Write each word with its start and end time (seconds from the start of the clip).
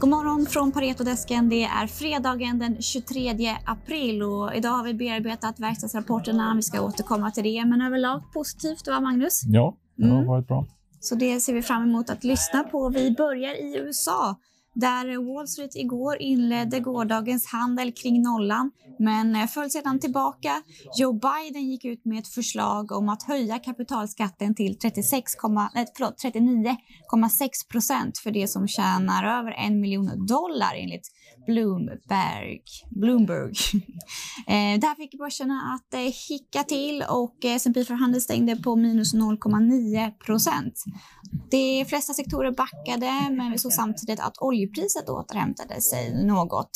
God 0.00 0.10
morgon 0.10 0.46
från 0.46 0.72
Paretodesken. 0.72 1.48
Det 1.48 1.64
är 1.64 1.86
fredagen 1.86 2.58
den 2.58 2.82
23 2.82 3.56
april 3.64 4.22
och 4.22 4.54
idag 4.54 4.70
har 4.70 4.84
vi 4.84 4.94
bearbetat 4.94 5.60
verkstadsrapporterna. 5.60 6.54
Vi 6.56 6.62
ska 6.62 6.80
återkomma 6.80 7.30
till 7.30 7.44
det, 7.44 7.64
men 7.64 7.80
överlag 7.82 8.22
positivt, 8.32 8.88
va 8.88 9.00
Magnus? 9.00 9.42
Ja, 9.46 9.76
det 9.96 10.06
har 10.08 10.14
Mm. 10.16 10.26
varit 10.26 10.48
bra. 10.48 10.66
Så 11.00 11.14
det 11.14 11.40
ser 11.40 11.54
vi 11.54 11.62
fram 11.62 11.82
emot 11.82 12.10
att 12.10 12.24
lyssna 12.24 12.64
på. 12.64 12.88
Vi 12.88 13.10
börjar 13.10 13.54
i 13.54 13.76
USA 13.78 14.36
där 14.76 15.34
Wall 15.34 15.48
Street 15.48 15.76
igår 15.76 16.22
inledde 16.22 16.80
gårdagens 16.80 17.46
handel 17.46 17.92
kring 17.92 18.22
nollan 18.22 18.70
men 18.98 19.36
eh, 19.36 19.46
föll 19.46 19.70
sedan 19.70 20.00
tillbaka. 20.00 20.62
Joe 20.98 21.12
Biden 21.12 21.70
gick 21.70 21.84
ut 21.84 22.04
med 22.04 22.18
ett 22.18 22.28
förslag 22.28 22.92
om 22.92 23.08
att 23.08 23.22
höja 23.22 23.58
kapitalskatten 23.58 24.54
till 24.54 24.78
36, 24.78 25.32
39,6 25.42 27.42
eh, 27.42 27.48
procent 27.70 28.18
för 28.18 28.30
det 28.30 28.48
som 28.48 28.68
tjänar 28.68 29.38
över 29.38 29.52
en 29.52 29.80
miljon 29.80 30.26
dollar 30.26 30.74
enligt 30.76 31.08
Bloomberg. 31.46 32.62
Bloomberg. 32.90 33.52
Eh, 34.48 34.80
Det 34.80 34.86
här 34.86 34.94
fick 34.94 35.18
börserna 35.18 35.74
att 35.74 35.94
eh, 35.94 36.00
hicka 36.28 36.62
till 36.62 37.04
och 37.08 37.44
eh, 37.44 37.54
S&P 37.54 37.84
för 37.84 37.94
handel 37.94 38.20
stängde 38.20 38.56
på 38.56 38.76
minus 38.76 39.14
0,9 39.14 40.10
procent. 40.10 40.74
De 41.50 41.84
flesta 41.84 42.14
sektorer 42.14 42.50
backade, 42.50 43.30
men 43.30 43.52
vi 43.52 43.58
såg 43.58 43.72
samtidigt 43.72 44.20
att 44.20 44.38
oljepriset 44.40 45.08
återhämtade 45.08 45.80
sig 45.80 46.26
något. 46.26 46.70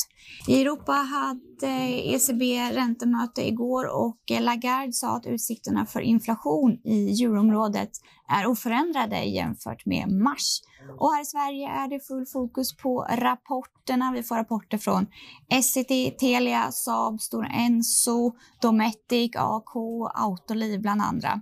I 0.47 0.61
Europa 0.61 0.93
hade 0.93 1.75
ECB 2.15 2.71
räntemöte 2.73 3.49
igår 3.49 3.87
och 3.87 4.19
Lagarde 4.41 4.93
sa 4.93 5.17
att 5.17 5.27
utsikterna 5.27 5.87
för 5.87 6.01
inflation 6.01 6.73
i 6.85 7.25
euroområdet 7.25 7.91
är 8.29 8.47
oförändrade 8.47 9.25
jämfört 9.25 9.87
med 9.87 10.09
mars. 10.09 10.61
Och 10.99 11.13
här 11.13 11.23
i 11.23 11.25
Sverige 11.25 11.69
är 11.69 11.89
det 11.89 12.07
full 12.07 12.27
fokus 12.27 12.77
på 12.77 13.07
rapporterna. 13.11 14.13
Vi 14.13 14.23
får 14.23 14.37
rapporter 14.37 14.79
från 14.79 15.07
Essity, 15.51 16.11
Telia, 16.11 16.73
Saab, 16.73 17.21
Stora 17.21 17.49
Enso, 17.49 18.33
Dometic, 18.61 19.31
AK, 19.37 19.77
Autoliv 20.15 20.81
bland 20.81 21.03
andra. 21.03 21.41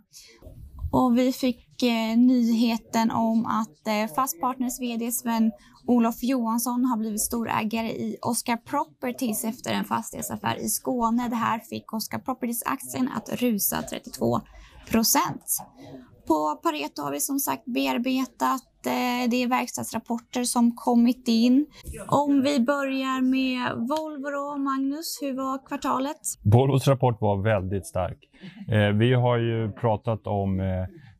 Och 0.92 1.18
vi 1.18 1.32
fick 1.32 1.82
eh, 1.82 2.16
nyheten 2.16 3.10
om 3.10 3.46
att 3.46 3.86
eh, 3.86 4.14
Fastpartners 4.14 4.80
VD 4.80 5.12
Sven 5.12 5.52
Olof 5.88 6.22
Johansson 6.22 6.84
har 6.84 6.96
blivit 6.96 7.20
storägare 7.20 7.90
i 7.90 8.16
Oscar 8.22 8.56
Properties 8.56 9.44
efter 9.44 9.72
en 9.72 9.84
fastighetsaffär 9.84 10.56
i 10.56 10.68
Skåne. 10.68 11.28
Det 11.28 11.36
här 11.36 11.58
fick 11.58 11.92
Oscar 11.92 12.18
Properties-aktien 12.18 13.08
att 13.16 13.42
rusa 13.42 13.82
32 13.82 14.40
procent. 14.90 15.62
På 16.26 16.60
Pareto 16.62 17.02
har 17.02 17.12
vi 17.12 17.20
som 17.20 17.38
sagt 17.38 17.64
bearbetat 17.64 18.86
eh, 18.86 19.30
det 19.30 19.42
är 19.42 19.48
verkstadsrapporter 19.48 20.44
som 20.44 20.76
kommit 20.76 21.28
in. 21.28 21.66
Om 22.08 22.42
vi 22.42 22.60
börjar 22.60 23.20
med 23.20 23.88
Volvo 23.88 24.30
då, 24.30 24.56
Magnus, 24.56 25.18
hur 25.22 25.36
var 25.36 25.66
kvartalet? 25.66 26.20
Volvos 26.42 26.88
rapport 26.88 27.20
var 27.20 27.42
väldigt 27.42 27.86
stark. 27.86 28.18
Eh, 28.68 28.88
vi 28.88 29.12
har 29.12 29.38
ju 29.38 29.72
pratat 29.72 30.26
om 30.26 30.60
eh, 30.60 30.66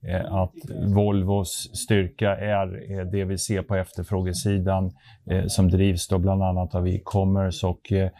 Eh, 0.08 0.34
att 0.34 0.54
Volvos 0.94 1.70
styrka 1.74 2.36
är 2.36 3.04
det 3.04 3.24
vi 3.24 3.38
ser 3.38 3.62
på 3.62 3.74
efterfrågesidan 3.74 4.92
eh, 5.30 5.46
som 5.46 5.68
drivs 5.68 6.08
då 6.08 6.18
bland 6.18 6.42
annat 6.42 6.74
av 6.74 6.88
e-commerce 6.88 7.66
och 7.66 7.92
eh, 7.92 8.10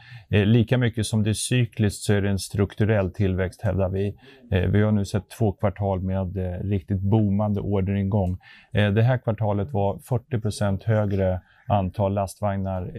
lika 0.47 0.79
mycket 0.79 1.07
som 1.07 1.23
det 1.23 1.31
är 1.31 1.35
cykliskt 1.35 2.03
så 2.03 2.13
är 2.13 2.23
det 2.23 2.31
en 2.31 2.39
strukturell 2.39 3.11
tillväxt 3.11 3.63
hävdar 3.63 3.89
vi. 3.89 4.19
Vi 4.51 4.83
har 4.83 4.93
nu 4.93 5.05
sett 5.05 5.31
två 5.31 5.53
kvartal 5.53 6.01
med 6.01 6.37
riktigt 6.71 7.01
boomande 7.01 7.61
orderingång. 7.61 8.39
Det 8.73 9.03
här 9.03 9.19
kvartalet 9.19 9.73
var 9.73 9.99
40 9.99 10.41
procent 10.41 10.85
högre 10.85 11.41
antal 11.69 12.15
lastvagnar 12.15 12.97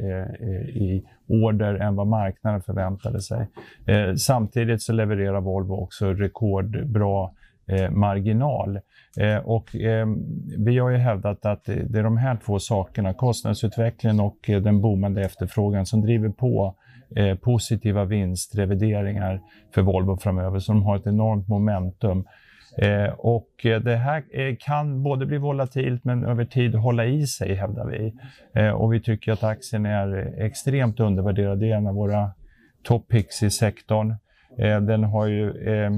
i 0.70 1.04
order 1.28 1.76
än 1.76 1.96
vad 1.96 2.08
marknaden 2.08 2.62
förväntade 2.62 3.22
sig. 3.22 3.48
Samtidigt 4.18 4.82
så 4.82 4.94
levererar 4.94 5.42
Volvo 5.42 5.74
också 5.74 6.14
rekordbra 6.14 7.30
eh, 7.70 7.90
marginal. 7.90 8.80
Eh, 9.20 9.38
och, 9.38 9.76
eh, 9.76 10.08
vi 10.58 10.78
har 10.78 10.90
ju 10.90 10.98
hävdat 10.98 11.46
att 11.46 11.66
det 11.66 12.00
är 12.00 12.04
de 12.04 12.18
här 12.18 12.38
två 12.46 12.60
sakerna, 12.60 13.14
kostnadsutvecklingen 13.14 14.20
och 14.20 14.50
eh, 14.50 14.62
den 14.62 14.82
boomande 14.82 15.22
efterfrågan, 15.22 15.86
som 15.86 16.02
driver 16.02 16.30
på 16.30 16.76
eh, 17.16 17.36
positiva 17.36 18.06
vinstrevideringar 18.06 19.42
för 19.74 19.82
Volvo 19.82 20.18
framöver. 20.18 20.60
Så 20.60 20.72
de 20.72 20.84
har 20.84 20.96
ett 20.96 21.08
enormt 21.08 21.48
momentum. 21.48 22.26
Eh, 22.78 23.14
och 23.18 23.66
eh, 23.66 23.82
det 23.82 23.96
här 23.96 24.24
kan 24.60 25.04
både 25.04 25.26
bli 25.26 25.38
volatilt 25.38 26.04
men 26.04 26.26
över 26.26 26.46
tid 26.46 26.76
hålla 26.76 27.06
i 27.06 27.28
sig 27.28 27.56
hävdar 27.56 27.86
vi. 27.86 28.14
Eh, 28.54 28.70
och 28.70 28.94
vi 28.94 29.02
tycker 29.02 29.32
att 29.32 29.44
aktien 29.44 29.86
är 29.86 30.42
extremt 30.42 31.00
undervärderad. 31.00 31.60
Det 31.60 31.72
är 31.72 31.76
en 31.76 31.88
av 31.88 31.96
våra 31.96 32.32
top 32.84 33.08
picks 33.08 33.44
i 33.44 33.50
sektorn. 33.50 34.16
Eh, 34.58 34.82
den 34.82 35.04
har 35.04 35.28
ju 35.28 35.50
eh, 35.50 35.92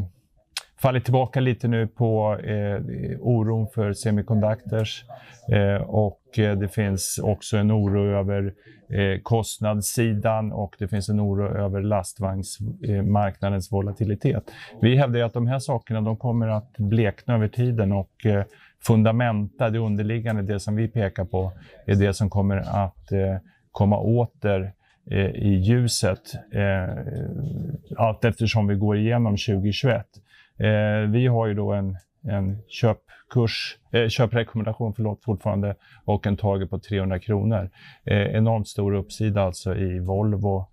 fallit 0.81 1.03
tillbaka 1.03 1.39
lite 1.39 1.67
nu 1.67 1.87
på 1.87 2.37
eh, 2.39 2.81
oron 3.19 3.67
för 3.67 3.93
semiconductors 3.93 5.05
eh, 5.51 5.81
och 5.81 6.39
eh, 6.39 6.57
det 6.57 6.67
finns 6.67 7.19
också 7.23 7.57
en 7.57 7.71
oro 7.71 8.19
över 8.19 8.53
eh, 8.89 9.21
kostnadssidan 9.23 10.51
och 10.51 10.75
det 10.79 10.87
finns 10.87 11.09
en 11.09 11.21
oro 11.21 11.57
över 11.57 11.81
lastvagnsmarknadens 11.81 13.71
eh, 13.71 13.75
volatilitet. 13.75 14.51
Vi 14.81 14.95
hävdar 14.95 15.19
ju 15.19 15.25
att 15.25 15.33
de 15.33 15.47
här 15.47 15.59
sakerna 15.59 16.01
de 16.01 16.17
kommer 16.17 16.47
att 16.47 16.77
blekna 16.77 17.35
över 17.35 17.47
tiden 17.47 17.91
och 17.91 18.25
eh, 18.25 18.43
fundamenta, 18.83 19.69
det 19.69 19.79
underliggande, 19.79 20.41
det 20.41 20.59
som 20.59 20.75
vi 20.75 20.87
pekar 20.87 21.25
på, 21.25 21.51
är 21.85 21.95
det 21.95 22.13
som 22.13 22.29
kommer 22.29 22.57
att 22.57 23.11
eh, 23.11 23.37
komma 23.71 23.97
åter 23.99 24.73
eh, 25.11 25.25
i 25.25 25.61
ljuset 25.63 26.21
eh, 26.53 26.95
allt 27.97 28.25
eftersom 28.25 28.67
vi 28.67 28.75
går 28.75 28.97
igenom 28.97 29.31
2021. 29.31 30.05
Eh, 30.61 31.09
vi 31.09 31.27
har 31.27 31.47
ju 31.47 31.53
då 31.53 31.71
en, 31.71 31.97
en 32.23 32.57
köpkurs, 32.67 33.77
eh, 33.91 34.07
köprekommendation 34.07 34.93
förlåt, 34.93 35.23
fortfarande 35.23 35.75
och 36.05 36.27
en 36.27 36.37
target 36.37 36.69
på 36.69 36.79
300 36.79 37.19
kronor. 37.19 37.69
Eh, 38.03 38.35
enormt 38.35 38.67
stor 38.67 38.93
uppsida 38.93 39.41
alltså 39.41 39.75
i 39.75 39.99
Volvo. 39.99 40.65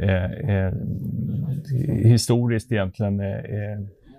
Eh, 0.00 0.24
eh, 0.24 0.72
historiskt 2.04 2.72
egentligen 2.72 3.20
eh, 3.20 3.36
eh, 3.36 3.78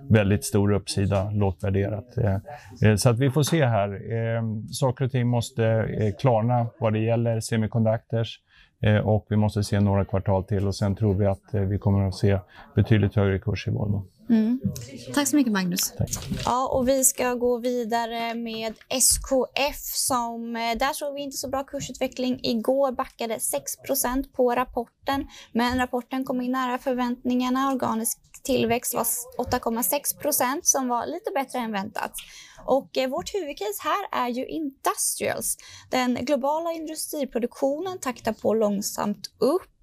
väldigt 0.10 0.46
stor 0.46 0.72
uppsida, 0.72 1.32
lågt 1.32 1.64
värderat. 1.64 2.18
Eh, 2.18 2.38
eh, 2.84 2.96
så 2.96 3.10
att 3.10 3.20
vi 3.20 3.30
får 3.30 3.44
se 3.44 3.66
här. 3.66 4.14
Eh, 4.14 4.44
saker 4.72 5.06
och 5.06 5.12
ting 5.12 5.28
måste 5.28 5.88
klarna 6.20 6.68
vad 6.80 6.94
det 6.94 7.00
gäller 7.00 7.40
semiconductors. 7.40 8.40
Och 9.04 9.26
vi 9.30 9.36
måste 9.36 9.64
se 9.64 9.80
några 9.80 10.06
kvartal 10.06 10.44
till 10.44 10.68
och 10.68 10.76
sen 10.76 10.96
tror 10.96 11.14
vi 11.14 11.26
att 11.26 11.44
vi 11.52 11.78
kommer 11.78 12.08
att 12.08 12.16
se 12.16 12.40
betydligt 12.76 13.16
högre 13.16 13.40
kurs 13.40 13.68
i 13.68 13.72
Volvo. 13.72 14.06
Mm. 14.30 14.60
Tack 15.14 15.28
så 15.28 15.36
mycket 15.36 15.54
Magnus. 15.54 15.94
Tack. 15.98 16.10
Ja, 16.46 16.68
och 16.68 16.88
vi 16.88 17.04
ska 17.04 17.34
gå 17.34 17.58
vidare 17.58 18.36
med 18.36 18.74
SKF 18.90 19.80
som 19.96 20.56
eh, 20.56 20.78
där 20.78 20.94
såg 20.94 21.14
vi 21.14 21.22
inte 21.22 21.38
så 21.38 21.50
bra 21.50 21.64
kursutveckling 21.64 22.40
igår 22.44 22.92
backade 22.92 23.38
6% 23.38 24.34
på 24.34 24.56
rapporten, 24.56 25.28
men 25.52 25.78
rapporten 25.78 26.26
kom 26.26 26.42
in 26.42 26.52
nära 26.52 26.78
förväntningarna. 26.78 27.72
Organisk 27.74 28.20
tillväxt 28.44 28.94
var 28.94 29.06
8,6% 29.38 30.60
som 30.64 30.88
var 30.88 31.06
lite 31.06 31.32
bättre 31.34 31.60
än 31.60 31.72
väntat. 31.72 32.12
Och 32.66 32.98
eh, 32.98 33.10
vårt 33.10 33.34
huvudcase 33.34 33.82
här 33.84 34.26
är 34.26 34.30
ju 34.30 34.46
industrials. 34.46 35.58
Den 35.90 36.16
globala 36.16 36.72
industriproduktionen 36.72 38.00
taktar 38.00 38.34
på 38.34 38.54
långsamt 38.54 39.32
upp 39.40 39.77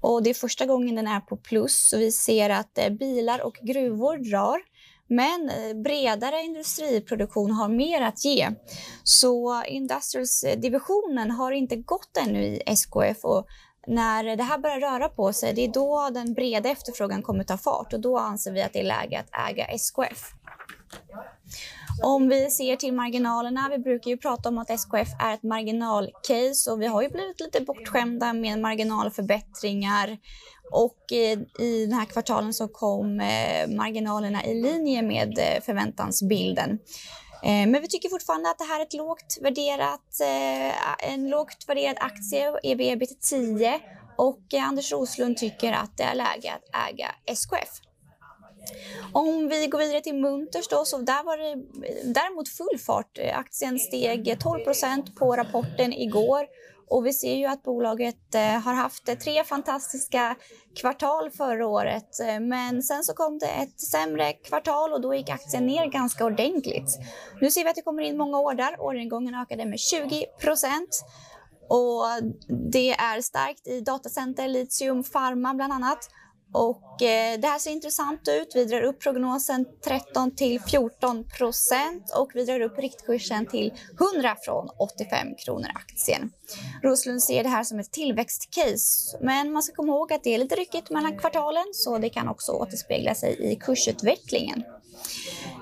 och 0.00 0.22
det 0.22 0.30
är 0.30 0.34
första 0.34 0.66
gången 0.66 0.94
den 0.94 1.06
är 1.06 1.20
på 1.20 1.36
plus. 1.36 1.88
Så 1.88 1.98
vi 1.98 2.12
ser 2.12 2.50
att 2.50 2.78
eh, 2.78 2.90
bilar 2.90 3.40
och 3.46 3.58
gruvor 3.62 4.30
drar. 4.30 4.60
Men 5.08 5.50
eh, 5.50 5.82
bredare 5.82 6.42
industriproduktion 6.42 7.50
har 7.50 7.68
mer 7.68 8.02
att 8.02 8.24
ge. 8.24 8.50
Så 9.04 9.62
Industrials-divisionen 9.64 11.30
har 11.30 11.52
inte 11.52 11.76
gått 11.76 12.16
ännu 12.26 12.44
i 12.44 12.62
SKF 12.66 13.24
och 13.24 13.46
när 13.86 14.36
det 14.36 14.42
här 14.42 14.58
börjar 14.58 14.80
röra 14.80 15.08
på 15.08 15.32
sig, 15.32 15.54
det 15.54 15.64
är 15.64 15.72
då 15.72 16.10
den 16.14 16.34
breda 16.34 16.68
efterfrågan 16.68 17.22
kommer 17.22 17.44
ta 17.44 17.58
fart 17.58 17.92
och 17.92 18.00
då 18.00 18.18
anser 18.18 18.52
vi 18.52 18.62
att 18.62 18.72
det 18.72 18.80
är 18.80 18.84
läge 18.84 19.20
att 19.20 19.50
äga 19.50 19.64
SKF. 19.64 20.32
Om 22.02 22.28
vi 22.28 22.50
ser 22.50 22.76
till 22.76 22.94
marginalerna, 22.94 23.68
vi 23.70 23.78
brukar 23.78 24.10
ju 24.10 24.16
prata 24.16 24.48
om 24.48 24.58
att 24.58 24.70
SKF 24.70 25.08
är 25.20 25.34
ett 25.34 25.42
marginalcase 25.42 26.70
och 26.70 26.82
vi 26.82 26.86
har 26.86 27.02
ju 27.02 27.08
blivit 27.08 27.40
lite 27.40 27.60
bortskämda 27.60 28.32
med 28.32 28.58
marginalförbättringar 28.60 30.18
och 30.72 31.12
eh, 31.12 31.38
i 31.66 31.86
den 31.86 31.98
här 31.98 32.04
kvartalen 32.04 32.54
så 32.54 32.68
kom 32.68 33.20
eh, 33.20 33.68
marginalerna 33.68 34.44
i 34.44 34.62
linje 34.62 35.02
med 35.02 35.38
eh, 35.38 35.62
förväntansbilden. 35.62 36.78
Men 37.42 37.72
vi 37.72 37.88
tycker 37.88 38.08
fortfarande 38.08 38.50
att 38.50 38.58
det 38.58 38.64
här 38.64 38.80
är 38.80 38.82
ett 38.82 38.94
lågt 38.94 39.38
värderat, 39.40 40.20
en 40.98 41.30
lågt 41.30 41.64
värderad 41.68 41.96
aktie, 42.00 42.52
EV 42.62 42.80
ebit 42.80 43.22
10 43.22 43.80
och 44.18 44.54
Anders 44.54 44.92
Roslund 44.92 45.36
tycker 45.36 45.72
att 45.72 45.96
det 45.96 46.02
är 46.02 46.14
läge 46.14 46.52
att 46.52 46.90
äga 46.90 47.14
SKF. 47.26 47.89
Om 49.12 49.48
vi 49.48 49.66
går 49.66 49.78
vidare 49.78 50.00
till 50.00 50.14
Munters 50.14 50.68
då, 50.68 50.84
så 50.84 50.98
där 50.98 51.24
var 51.24 51.36
det 51.36 51.54
däremot 52.12 52.48
full 52.48 52.78
fart. 52.78 53.18
Aktien 53.34 53.78
steg 53.78 54.36
12% 54.36 55.16
på 55.18 55.36
rapporten 55.36 55.92
igår 55.92 56.46
Och 56.90 57.06
vi 57.06 57.12
ser 57.12 57.36
ju 57.36 57.46
att 57.46 57.62
bolaget 57.62 58.34
eh, 58.34 58.42
har 58.42 58.74
haft 58.74 59.20
tre 59.20 59.44
fantastiska 59.44 60.36
kvartal 60.80 61.30
förra 61.30 61.66
året. 61.66 62.08
Men 62.40 62.82
sen 62.82 63.04
så 63.04 63.14
kom 63.14 63.38
det 63.38 63.46
ett 63.46 63.80
sämre 63.80 64.32
kvartal 64.32 64.92
och 64.92 65.00
då 65.00 65.14
gick 65.14 65.30
aktien 65.30 65.66
ner 65.66 65.86
ganska 65.86 66.24
ordentligt. 66.24 66.98
Nu 67.40 67.50
ser 67.50 67.64
vi 67.64 67.70
att 67.70 67.76
det 67.76 67.82
kommer 67.82 68.02
in 68.02 68.16
många 68.16 68.38
order. 68.38 68.80
Orderingången 68.80 69.34
ökade 69.34 69.64
med 69.64 69.78
20. 69.78 70.26
Och 71.68 72.04
det 72.72 72.90
är 72.90 73.20
starkt 73.20 73.66
i 73.66 73.80
datacenter, 73.80 74.48
litium, 74.48 75.04
farma 75.04 75.54
bland 75.54 75.72
annat. 75.72 75.98
Och 76.52 77.02
eh, 77.02 77.40
det 77.40 77.48
här 77.48 77.58
ser 77.58 77.70
intressant 77.70 78.28
ut. 78.28 78.52
Vi 78.54 78.64
drar 78.64 78.82
upp 78.82 79.00
prognosen 79.00 79.66
13 79.84 80.34
till 80.34 80.60
14 80.60 81.24
procent 81.38 82.12
och 82.16 82.30
vi 82.34 82.44
drar 82.44 82.60
upp 82.60 82.78
riktkursen 82.78 83.46
till 83.46 83.72
100 84.14 84.36
från 84.44 84.68
85 84.78 85.34
kronor 85.44 85.68
aktien. 85.74 86.30
Roslund 86.82 87.22
ser 87.22 87.42
det 87.42 87.48
här 87.48 87.64
som 87.64 87.78
ett 87.78 87.92
tillväxtcase, 87.92 89.18
men 89.20 89.52
man 89.52 89.62
ska 89.62 89.74
komma 89.74 89.92
ihåg 89.92 90.12
att 90.12 90.24
det 90.24 90.34
är 90.34 90.38
lite 90.38 90.56
ryckigt 90.56 90.90
mellan 90.90 91.18
kvartalen 91.18 91.66
så 91.72 91.98
det 91.98 92.08
kan 92.08 92.28
också 92.28 92.52
återspegla 92.52 93.14
sig 93.14 93.52
i 93.52 93.56
kursutvecklingen. 93.56 94.64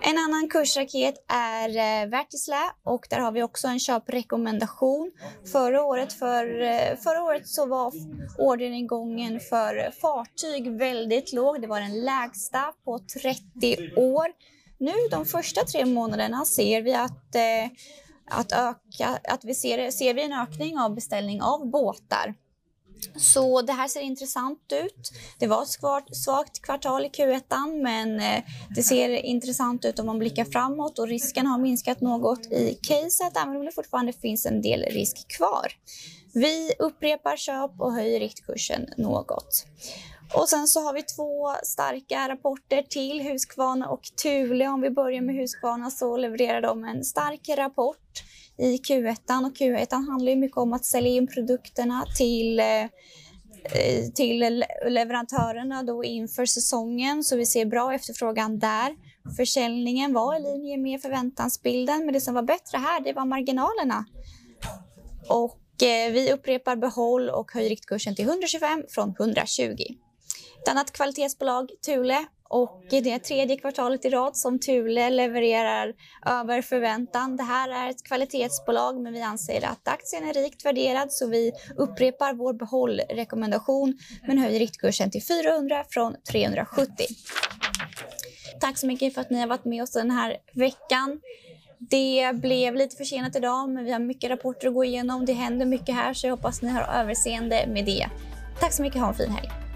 En 0.02 0.19
annan 0.19 0.49
kursraket 0.49 1.14
är 1.29 1.69
eh, 1.69 2.08
Vertislä 2.11 2.70
och 2.85 3.06
där 3.11 3.19
har 3.19 3.32
vi 3.32 3.43
också 3.43 3.69
en 3.69 3.79
köprekommendation. 3.79 5.11
Förra 5.52 5.82
året, 5.82 6.12
för, 6.12 6.62
eh, 6.62 6.96
förra 7.05 7.23
året 7.23 7.49
så 7.49 7.67
var 7.67 7.93
orderingången 8.38 9.40
för 9.40 9.90
fartyg 10.00 10.78
väldigt 10.79 11.33
låg. 11.33 11.61
Det 11.61 11.67
var 11.67 11.81
den 11.81 12.05
lägsta 12.05 12.73
på 12.85 12.99
30 12.99 13.93
år. 13.97 14.27
Nu 14.79 14.93
de 15.11 15.27
första 15.27 15.65
tre 15.65 15.85
månaderna 15.85 16.45
ser 16.45 16.83
vi 16.83 16.95
att, 16.95 17.35
eh, 17.35 17.71
att, 18.31 18.53
öka, 18.53 19.21
att 19.25 19.45
vi 19.45 19.55
ser, 19.55 19.91
ser 19.91 20.15
vi 20.15 20.23
en 20.23 20.33
ökning 20.33 20.79
av 20.79 20.95
beställning 20.95 21.43
av 21.43 21.71
båtar. 21.71 22.35
Så 23.17 23.63
det 23.63 23.73
här 23.73 23.89
ser 23.89 24.01
intressant 24.01 24.73
ut. 24.73 25.11
Det 25.39 25.47
var 25.47 25.63
ett 25.63 26.17
svagt 26.17 26.63
kvartal 26.63 27.05
i 27.05 27.09
Q1 27.09 27.83
men 27.83 28.21
eh, 28.21 28.43
det 28.77 28.83
ser 28.83 29.09
intressant 29.09 29.85
ut 29.85 29.99
om 29.99 30.07
man 30.07 30.19
blickar 30.19 30.45
framåt 30.45 30.99
och 30.99 31.09
risken 31.09 31.47
har 31.47 31.59
minskat 31.59 32.01
något 32.01 32.47
i 32.47 32.79
caset 32.83 33.37
även 33.37 33.57
om 33.57 33.65
det 33.65 33.73
fortfarande 33.73 34.13
finns 34.13 34.47
en 34.47 34.63
del 34.63 34.83
risk 34.83 35.29
kvar. 35.37 35.73
Vi 36.35 36.73
upprepar 36.79 37.37
köp 37.37 37.81
och 37.81 37.93
höjer 37.93 38.21
riktkursen 38.21 38.87
något. 38.97 39.67
Och 40.35 40.49
sen 40.49 40.67
så 40.67 40.81
har 40.81 40.93
vi 40.93 41.03
två 41.03 41.55
starka 41.63 42.29
rapporter 42.29 42.83
till, 42.83 43.21
Husqvarna 43.21 43.89
och 43.89 44.03
Thule. 44.23 44.69
Om 44.69 44.81
vi 44.81 44.91
börjar 44.91 45.21
med 45.21 45.35
Husqvarna 45.35 45.91
så 45.91 46.17
levererar 46.17 46.63
de 46.63 46.85
en 46.85 47.05
stark 47.05 47.49
rapport 47.49 48.23
i 48.59 48.77
Q1 48.77 49.47
och 49.47 49.57
Q1 49.57 50.07
handlar 50.11 50.31
ju 50.31 50.37
mycket 50.37 50.57
om 50.57 50.73
att 50.73 50.85
sälja 50.85 51.11
in 51.11 51.27
produkterna 51.27 52.05
till 52.19 52.61
eh, 52.61 52.87
till 54.15 54.65
leverantörerna 54.89 55.83
då 55.83 56.05
inför 56.05 56.47
säsongen, 56.47 57.25
så 57.25 57.37
vi 57.37 57.47
ser 57.47 57.67
bra 57.67 57.95
efterfrågan 57.95 58.59
där. 58.59 58.97
Försäljningen 59.37 60.13
var 60.13 60.37
i 60.37 60.43
linje 60.43 60.79
med 60.79 61.03
förväntansbilden, 61.03 62.05
men 62.05 62.13
det 62.15 62.21
som 62.21 62.35
var 62.35 62.43
bättre 62.43 62.79
här, 62.79 63.01
det 63.01 63.13
var 63.13 63.25
marginalerna. 63.25 64.05
Och 65.29 65.58
Eh, 65.83 66.13
vi 66.13 66.33
upprepar 66.33 66.77
behåll 66.77 67.29
och 67.31 67.53
höjer 67.53 67.69
riktkursen 67.69 68.15
till 68.15 68.25
125 68.25 68.85
från 68.89 69.15
120. 69.19 69.77
Ett 70.63 70.69
annat 70.69 70.93
kvalitetsbolag, 70.93 71.71
Thule, 71.87 72.25
och 72.49 72.85
det 72.91 72.97
är 72.97 73.19
tredje 73.19 73.57
kvartalet 73.57 74.05
i 74.05 74.11
rad 74.11 74.37
som 74.37 74.59
Thule 74.59 75.11
levererar 75.11 75.95
över 76.27 76.63
förväntan. 76.63 77.37
Det 77.37 77.43
här 77.43 77.69
är 77.69 77.91
ett 77.91 78.05
kvalitetsbolag, 78.05 79.01
men 79.01 79.13
vi 79.13 79.23
anser 79.23 79.65
att 79.65 79.89
aktien 79.89 80.29
är 80.29 80.35
rikt 80.35 80.65
värderad 80.65 81.13
så 81.13 81.27
vi 81.27 81.53
upprepar 81.77 82.35
vår 82.35 82.53
behållrekommendation 82.53 83.99
men 84.27 84.39
höjer 84.39 84.59
riktkursen 84.59 85.11
till 85.11 85.23
400 85.23 85.85
från 85.91 86.15
370. 86.31 87.07
Tack 88.61 88.79
så 88.79 88.87
mycket 88.87 89.15
för 89.15 89.21
att 89.21 89.31
ni 89.31 89.41
har 89.41 89.47
varit 89.47 89.65
med 89.65 89.83
oss 89.83 89.93
den 89.93 90.11
här 90.11 90.37
veckan. 90.55 91.21
Det 91.79 92.33
blev 92.35 92.75
lite 92.75 92.97
försenat 92.97 93.37
idag, 93.37 93.69
men 93.69 93.85
vi 93.85 93.93
har 93.93 93.99
mycket 93.99 94.31
rapporter 94.31 94.69
att 94.69 94.75
gå 94.75 94.85
igenom. 94.85 95.27
Det 95.27 95.33
händer 95.33 95.67
mycket 95.67 95.95
här, 95.95 96.15
så 96.15 96.27
jag 96.27 96.37
hoppas 96.37 96.63
ni 96.63 96.69
har 96.69 96.83
överseende 96.83 97.67
med 97.69 97.85
det. 97.85 98.07
Tack 98.61 98.73
så 98.73 98.83
mycket. 98.83 99.01
Ha 99.01 99.09
en 99.09 99.15
fin 99.15 99.31
helg. 99.31 99.68